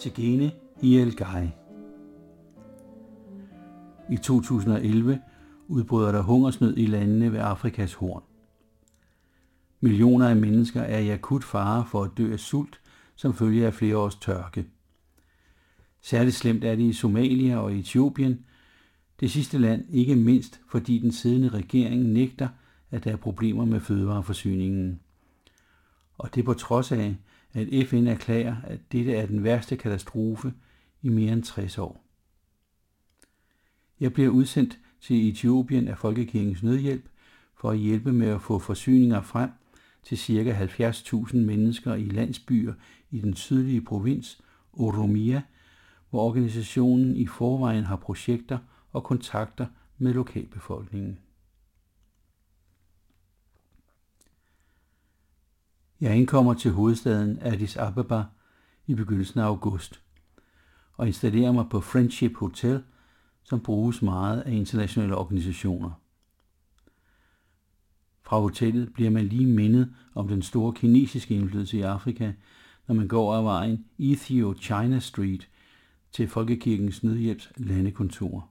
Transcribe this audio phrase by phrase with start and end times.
[0.00, 1.50] Tigene i El Gai.
[4.10, 5.20] I 2011
[5.68, 8.22] udbryder der hungersnød i landene ved Afrikas horn.
[9.80, 12.80] Millioner af mennesker er i akut fare for at dø af sult
[13.16, 14.66] som følge af flere års tørke.
[16.00, 18.44] Særligt slemt er det i Somalia og Etiopien,
[19.20, 22.48] det sidste land ikke mindst fordi den siddende regering nægter,
[22.90, 25.00] at der er problemer med fødevareforsyningen.
[26.18, 27.16] Og det på trods af,
[27.54, 30.52] at FN erklærer, at dette er den værste katastrofe
[31.02, 32.04] i mere end 60 år.
[34.00, 37.08] Jeg bliver udsendt til Etiopien af Folkekirkens Nødhjælp
[37.56, 39.50] for at hjælpe med at få forsyninger frem
[40.02, 40.66] til ca.
[40.90, 42.74] 70.000 mennesker i landsbyer
[43.10, 44.42] i den sydlige provins
[44.72, 45.42] Oromia,
[46.10, 48.58] hvor organisationen i forvejen har projekter
[48.92, 49.66] og kontakter
[49.98, 51.18] med lokalbefolkningen.
[56.00, 58.24] Jeg indkommer til hovedstaden Addis Ababa
[58.86, 60.02] i begyndelsen af august
[60.96, 62.82] og installerer mig på Friendship Hotel,
[63.42, 65.90] som bruges meget af internationale organisationer.
[68.22, 72.32] Fra hotellet bliver man lige mindet om den store kinesiske indflydelse i Afrika,
[72.86, 75.48] når man går af vejen Ethio-China Street
[76.12, 78.48] til Folkekirkens Nødhjælps landekontor.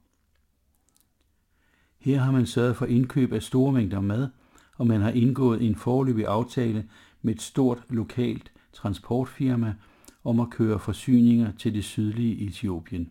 [2.00, 4.30] Her har man sørget for indkøb af store mængder mad,
[4.78, 6.90] og man har indgået en forløbig aftale
[7.22, 9.76] med et stort lokalt transportfirma
[10.24, 13.10] om at køre forsyninger til det sydlige Etiopien.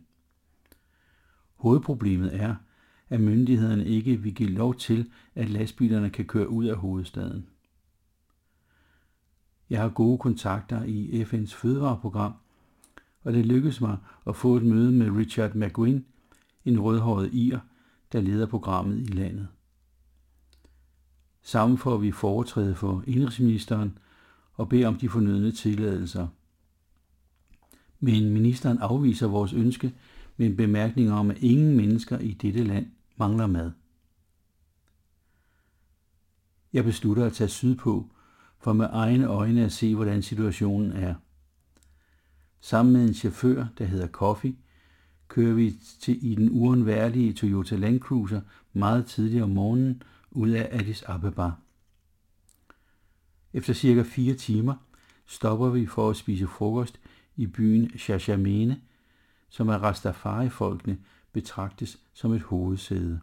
[1.56, 2.54] Hovedproblemet er,
[3.08, 7.46] at myndighederne ikke vil give lov til, at lastbilerne kan køre ud af hovedstaden.
[9.70, 12.32] Jeg har gode kontakter i FN's fødevareprogram,
[13.22, 13.96] og det lykkedes mig
[14.26, 16.04] at få et møde med Richard McGuinn,
[16.64, 17.58] en rødhåret ir,
[18.12, 19.48] der leder programmet i landet.
[21.42, 23.98] Sammen får vi foretræde for indrigsministeren
[24.54, 26.28] og beder om de fornødne tilladelser.
[28.00, 29.94] Men ministeren afviser vores ønske
[30.36, 33.70] med en bemærkning om, at ingen mennesker i dette land mangler mad.
[36.72, 38.06] Jeg beslutter at tage sydpå
[38.58, 41.14] for med egne øjne at se, hvordan situationen er.
[42.60, 44.56] Sammen med en chauffør, der hedder Coffee,
[45.28, 48.40] kører vi til i den uundværlige Toyota Land Cruiser
[48.72, 51.50] meget tidligt om morgenen ud af Addis Ababa.
[53.52, 54.74] Efter cirka fire timer
[55.26, 57.00] stopper vi for at spise frokost
[57.36, 58.80] i byen Shashamene,
[59.48, 60.98] som af Rastafari-folkene
[61.32, 63.20] betragtes som et hovedsæde.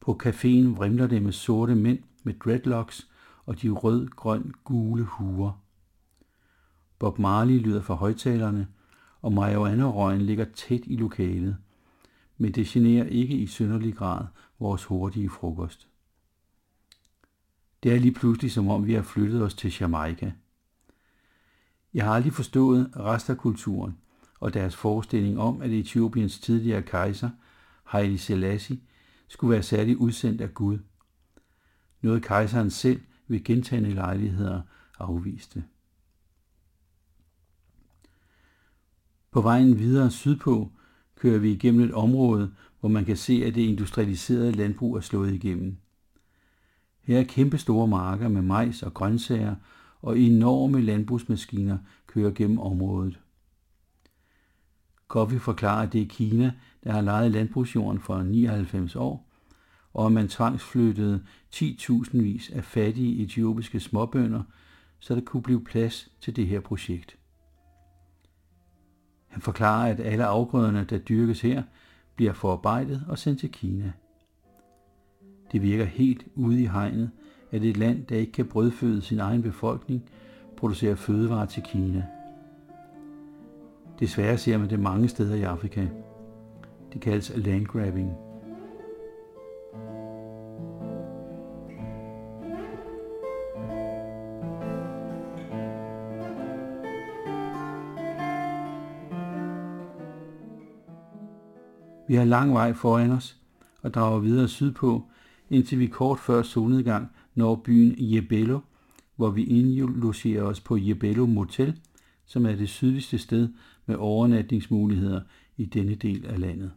[0.00, 3.10] På caféen vrimler det med sorte mænd med dreadlocks
[3.46, 5.62] og de rød-grøn-gule huer.
[6.98, 8.68] Bob Marley lyder fra højtalerne,
[9.22, 11.56] og marihuana-røgen ligger tæt i lokalet,
[12.40, 14.26] men det generer ikke i synderlig grad
[14.58, 15.88] vores hurtige frokost.
[17.82, 20.32] Det er lige pludselig som om vi har flyttet os til Jamaica.
[21.94, 23.98] Jeg har aldrig forstået rastakulturen
[24.40, 27.30] og deres forestilling om, at Etiopiens tidligere kejser,
[27.84, 28.80] Haile Selassie,
[29.28, 30.78] skulle være særligt udsendt af Gud.
[32.00, 34.62] Noget kejseren selv ved gentagende lejligheder
[34.98, 35.64] afviste.
[39.30, 40.72] På vejen videre sydpå
[41.20, 42.50] kører vi igennem et område,
[42.80, 45.76] hvor man kan se, at det industrialiserede landbrug er slået igennem.
[47.02, 49.54] Her er kæmpe store marker med majs og grøntsager,
[50.02, 53.18] og enorme landbrugsmaskiner kører gennem området.
[55.08, 56.52] Coffee forklarer, at det er Kina,
[56.84, 59.30] der har lejet landbrugsjorden for 99 år,
[59.94, 61.24] og at man tvangsflyttede
[61.54, 64.42] 10.000 vis af fattige etiopiske småbønder,
[64.98, 67.19] så der kunne blive plads til det her projekt.
[69.30, 71.62] Han forklarer, at alle afgrøderne, der dyrkes her,
[72.16, 73.92] bliver forarbejdet og sendt til Kina.
[75.52, 77.10] Det virker helt ude i hegnet,
[77.50, 80.02] at et land, der ikke kan brødføde sin egen befolkning,
[80.56, 82.04] producerer fødevarer til Kina.
[84.00, 85.86] Desværre ser man det mange steder i Afrika.
[86.92, 88.29] Det kaldes landgrabbing.
[102.10, 103.38] Vi har lang vej foran os
[103.82, 105.08] og drager videre sydpå,
[105.50, 108.60] indtil vi kort før solnedgang når byen Jebello,
[109.16, 111.80] hvor vi indlogerer os på Jebello Motel,
[112.24, 113.48] som er det sydligste sted
[113.86, 115.20] med overnatningsmuligheder
[115.56, 116.72] i denne del af landet.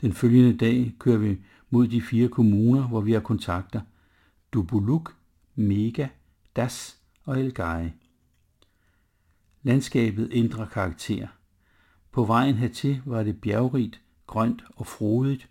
[0.00, 1.38] Den følgende dag kører vi
[1.70, 3.80] mod de fire kommuner, hvor vi har kontakter.
[4.52, 5.16] Dubuluk,
[5.54, 6.08] Mega,
[6.56, 7.90] Das og Elgai.
[9.62, 11.26] Landskabet ændrer karakter.
[12.16, 15.48] På vejen hertil var det bjergrigt, grønt og frodigt,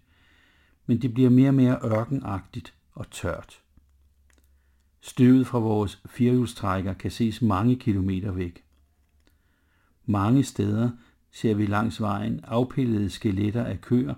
[0.86, 3.62] men det bliver mere og mere ørkenagtigt og tørt.
[5.02, 8.64] Støvet fra vores firehjulstrækker kan ses mange kilometer væk.
[10.06, 10.90] Mange steder
[11.32, 14.16] ser vi langs vejen afpillede skeletter af køer,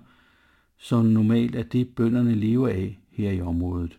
[0.76, 3.98] som normalt er det bønderne lever af her i området.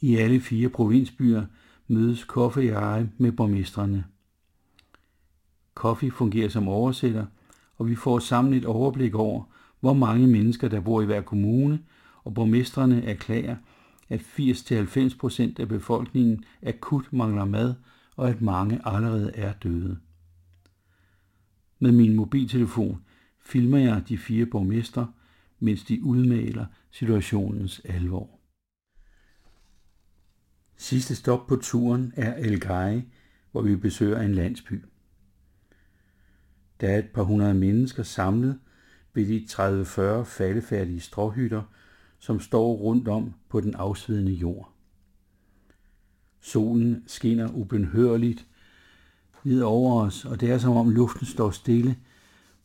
[0.00, 1.46] I alle fire provinsbyer
[1.88, 4.04] mødes Koffe jeg med borgmestrene.
[5.80, 7.26] Coffee fungerer som oversætter,
[7.76, 9.44] og vi får sammen et overblik over,
[9.80, 11.80] hvor mange mennesker der bor i hver kommune,
[12.24, 13.56] og borgmestrene erklærer,
[14.08, 17.74] at 80-90% af befolkningen akut mangler mad,
[18.16, 19.98] og at mange allerede er døde.
[21.78, 23.02] Med min mobiltelefon
[23.40, 25.12] filmer jeg de fire borgmestre,
[25.60, 28.30] mens de udmaler situationens alvor.
[30.76, 33.02] Sidste stop på turen er El Gai,
[33.52, 34.84] hvor vi besøger en landsby.
[36.80, 38.58] Der er et par hundrede mennesker samlet
[39.14, 39.46] ved de
[40.20, 41.62] 30-40 faldefærdige stråhytter,
[42.18, 44.72] som står rundt om på den afsvidende jord.
[46.40, 48.46] Solen skinner ubenhørligt
[49.44, 51.96] ned over os, og det er som om luften står stille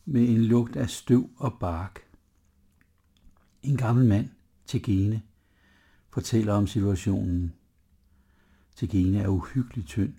[0.06, 2.02] med en lugt af støv og bark.
[3.64, 4.30] En gammel mand,
[4.66, 5.22] Tegene,
[6.10, 7.54] fortæller om situationen.
[8.76, 10.14] Tegene er uhyggeligt tynd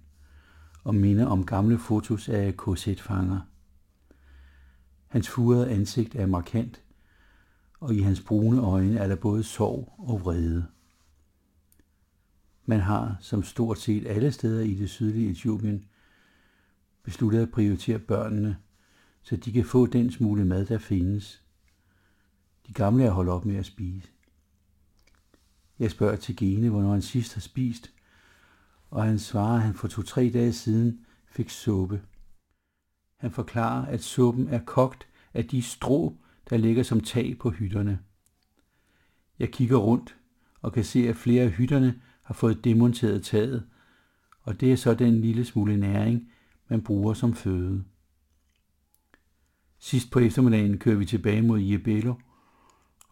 [0.85, 3.41] og minder om gamle fotos af KZ-fanger.
[5.09, 6.83] Hans furede ansigt er markant,
[7.81, 10.67] og i hans brune øjne er der både sorg og vrede.
[12.65, 15.85] Man har, som stort set alle steder i det sydlige Etiopien,
[17.03, 18.57] besluttet at prioritere børnene,
[19.23, 21.43] så de kan få den smule mad, der findes.
[22.67, 24.09] De gamle er holdt op med at spise.
[25.79, 27.93] Jeg spørger til Gene, hvornår han sidst har spist,
[28.91, 32.03] og han svarer, at han for to-tre dage siden fik suppe.
[33.17, 36.17] Han forklarer, at suppen er kogt af de strå,
[36.51, 37.99] der ligger som tag på hytterne.
[39.39, 40.17] Jeg kigger rundt
[40.63, 43.67] og kan se, at flere af hytterne har fået demonteret taget,
[44.43, 46.31] og det er så den lille smule næring,
[46.69, 47.85] man bruger som føde.
[49.79, 52.15] Sidst på eftermiddagen kører vi tilbage mod Jebello,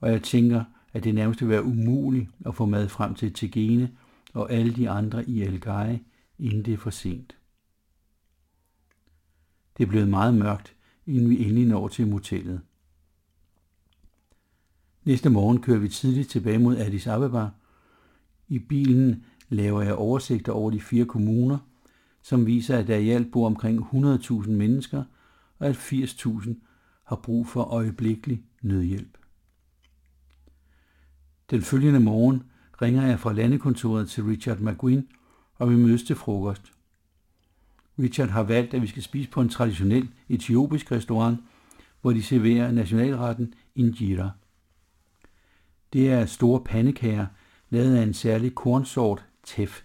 [0.00, 3.90] og jeg tænker, at det nærmest vil være umuligt at få mad frem til Tegene
[4.34, 5.98] og alle de andre i Algai,
[6.38, 7.36] inden det er for sent.
[9.76, 10.76] Det er blevet meget mørkt,
[11.06, 12.60] inden vi endelig når til motellet.
[15.04, 17.48] Næste morgen kører vi tidligt tilbage mod Addis Abeba.
[18.48, 21.58] I bilen laver jeg oversigter over de fire kommuner,
[22.22, 25.04] som viser, at der i alt bor omkring 100.000 mennesker,
[25.58, 26.54] og at 80.000
[27.04, 29.18] har brug for øjeblikkelig nødhjælp.
[31.50, 32.42] Den følgende morgen
[32.82, 35.08] ringer jeg fra landekontoret til Richard McGuinn,
[35.54, 36.73] og vi mødes til frokost.
[37.98, 41.40] Richard har valgt, at vi skal spise på en traditionel etiopisk restaurant,
[42.00, 44.30] hvor de serverer nationalretten injera.
[45.92, 47.26] Det er store pandekager,
[47.70, 49.82] lavet af en særlig kornsort tef.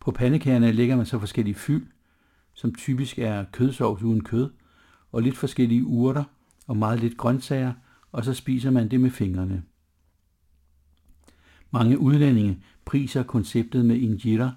[0.00, 1.86] På pandekagerne lægger man så forskellige fyld,
[2.54, 4.50] som typisk er kødsovs uden kød,
[5.12, 6.24] og lidt forskellige urter
[6.66, 7.72] og meget lidt grøntsager,
[8.12, 9.62] og så spiser man det med fingrene.
[11.70, 14.52] Mange udlændinge priser konceptet med injera,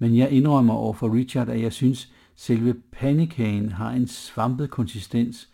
[0.00, 5.48] men jeg indrømmer over for Richard, at jeg synes, selve pandekagen har en svampet konsistens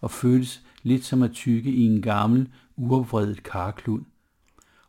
[0.00, 4.00] og føles lidt som at tykke i en gammel, uopvredet karklud.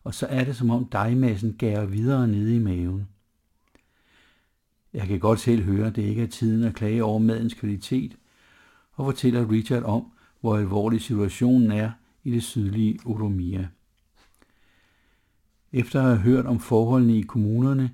[0.04, 3.08] Og så er det som om dejmassen gærer videre nede i maven.
[4.94, 8.18] Jeg kan godt selv høre, at det ikke er tiden at klage over madens kvalitet,
[8.92, 10.12] og fortæller Richard om,
[10.42, 11.92] hvor alvorlig situationen er
[12.24, 13.68] i det sydlige Oromia.
[15.74, 17.92] Efter at have hørt om forholdene i kommunerne,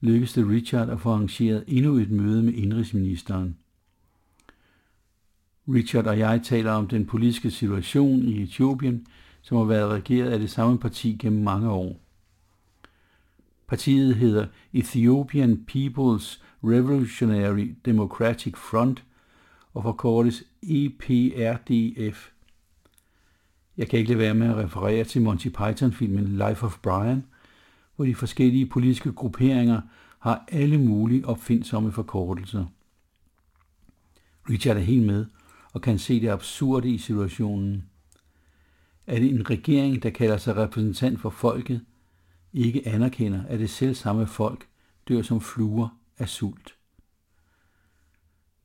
[0.00, 3.56] lykkedes det Richard at få arrangeret endnu et møde med indrigsministeren.
[5.68, 9.06] Richard og jeg taler om den politiske situation i Etiopien,
[9.42, 12.00] som har været regeret af det samme parti gennem mange år.
[13.68, 19.04] Partiet hedder Ethiopian People's Revolutionary Democratic Front
[19.74, 22.30] og forkortes EPRDF.
[23.76, 27.24] Jeg kan ikke lade være med at referere til Monty Python-filmen Life of Brian,
[27.96, 29.80] hvor de forskellige politiske grupperinger
[30.18, 32.64] har alle mulige opfindsomme forkortelser.
[34.50, 35.26] Richard er helt med
[35.72, 37.84] og kan se det absurde i situationen.
[39.06, 41.80] At en regering, der kalder sig repræsentant for folket,
[42.52, 44.66] ikke anerkender, at det selv samme folk
[45.08, 45.88] dør som fluer
[46.18, 46.74] af sult.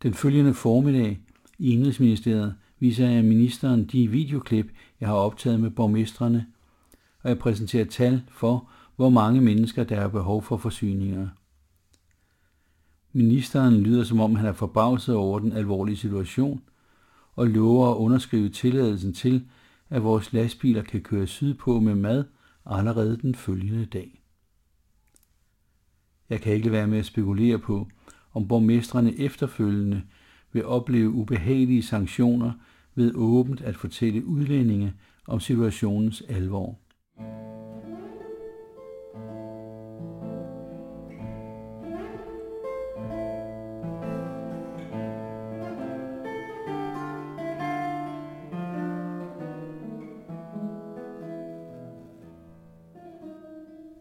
[0.04, 1.20] Den følgende formiddag
[1.60, 6.48] i Indrigsministeriet viser jeg ministeren de videoklip, jeg har optaget med borgmestrene,
[7.24, 11.28] og jeg præsenterer tal for, hvor mange mennesker, der er behov for forsyninger.
[13.14, 16.62] Ministeren lyder som om han er forbavset over den alvorlige situation,
[17.36, 19.48] og lover at underskrive tilladelsen til,
[19.90, 22.24] at vores lastbiler kan køre sydpå med mad
[22.66, 24.22] allerede den følgende dag.
[26.30, 27.88] Jeg kan ikke være med at spekulere på,
[28.34, 30.02] om borgmestrene efterfølgende
[30.52, 32.52] vil opleve ubehagelige sanktioner
[32.96, 34.94] ved åbent at fortælle udlændinge
[35.28, 36.80] om situationens alvor.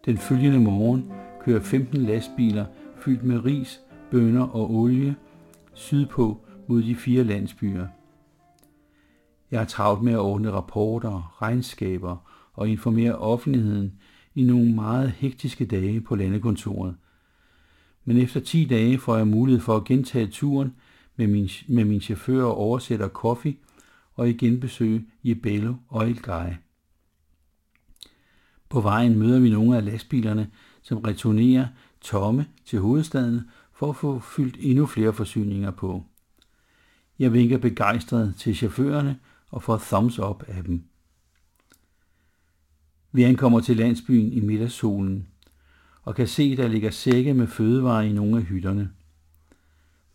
[0.05, 2.67] Den følgende morgen kører 15 lastbiler
[3.01, 3.81] fyldt med ris,
[4.11, 5.17] bønner og olie
[5.75, 7.87] sydpå mod de fire landsbyer.
[9.51, 12.17] Jeg har travlt med at ordne rapporter, regnskaber
[12.53, 13.93] og informere offentligheden
[14.35, 16.97] i nogle meget hektiske dage på landekontoret.
[18.05, 20.75] Men efter 10 dage får jeg mulighed for at gentage turen
[21.17, 23.59] med min, med min chauffør og oversætter Koffi
[24.15, 26.55] og igen besøge Jebello og El Gai.
[28.71, 30.51] På vejen møder vi nogle af lastbilerne,
[30.83, 31.67] som returnerer
[32.01, 33.41] tomme til hovedstaden
[33.73, 36.05] for at få fyldt endnu flere forsyninger på.
[37.19, 39.19] Jeg vinker begejstret til chaufførerne
[39.51, 40.85] og får thumbs up af dem.
[43.13, 45.27] Vi ankommer til landsbyen i middagssolen
[46.03, 48.91] og kan se, der ligger sække med fødevarer i nogle af hytterne.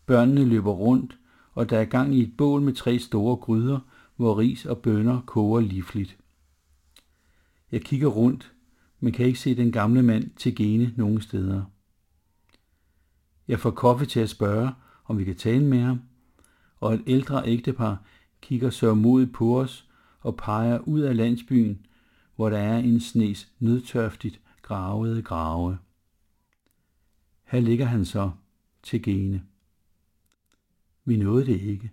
[0.05, 1.17] Børnene løber rundt,
[1.53, 3.79] og der er gang i et bål med tre store gryder,
[4.15, 6.17] hvor ris og bønner koger livligt.
[7.75, 8.53] Jeg kigger rundt,
[9.00, 11.63] men kan ikke se den gamle mand til gene nogen steder.
[13.48, 14.72] Jeg får kaffe til at spørge,
[15.05, 16.01] om vi kan tale med ham,
[16.79, 18.03] og et ældre ægtepar
[18.41, 19.89] kigger sørmodigt på os
[20.20, 21.86] og peger ud af landsbyen,
[22.36, 25.77] hvor der er en snes nødtørftigt gravede grave.
[27.44, 28.32] Her ligger han så
[28.84, 29.44] til gene.
[31.05, 31.91] Vi nåede det ikke.